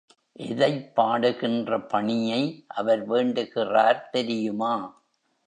எதைப் 0.39 0.95
பாடுகின்ற 0.95 1.79
பணியை 1.81 2.41
அவர் 2.67 3.07
வேண்டுகிறார் 3.07 4.09
தெரியுமா? 4.09 4.73